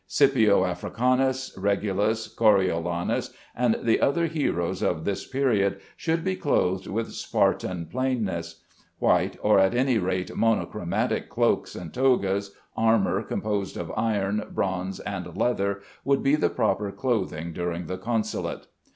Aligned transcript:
Scipio 0.07 0.65
Africanus, 0.65 1.55
Regulus, 1.55 2.27
Coriolanus, 2.27 3.29
and 3.55 3.77
the 3.83 4.01
other 4.01 4.25
heroes 4.25 4.81
of 4.81 5.05
this 5.05 5.27
period, 5.27 5.79
should 5.95 6.23
be 6.23 6.35
clothed 6.35 6.87
with 6.87 7.11
Spartan 7.11 7.85
plainness. 7.85 8.63
White 8.97 9.37
(or 9.43 9.59
at 9.59 9.75
any 9.75 9.99
rate 9.99 10.35
monochromatic) 10.35 11.29
cloaks 11.29 11.75
and 11.75 11.93
togas, 11.93 12.55
armor 12.75 13.21
composed 13.21 13.77
of 13.77 13.91
iron, 13.95 14.43
bronze, 14.49 14.99
and 15.01 15.37
leather 15.37 15.81
would 16.03 16.23
be 16.23 16.35
the 16.35 16.49
proper 16.49 16.91
clothing 16.91 17.53
during 17.53 17.85
the 17.85 17.99
Consulate. 17.99 18.65